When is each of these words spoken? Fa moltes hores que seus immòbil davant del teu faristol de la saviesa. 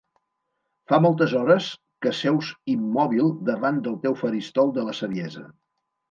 Fa 0.91 0.97
moltes 1.05 1.33
hores 1.39 1.67
que 2.05 2.13
seus 2.19 2.49
immòbil 2.75 3.29
davant 3.49 3.77
del 3.89 3.99
teu 4.07 4.17
faristol 4.23 4.73
de 4.79 4.87
la 4.89 4.97
saviesa. 5.01 5.45